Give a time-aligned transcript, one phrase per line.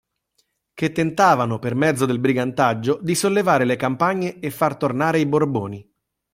[0.73, 5.87] Che tentavano, per mezzo del brigantaggio, di sollevare le campagne e far tornare i Borboni.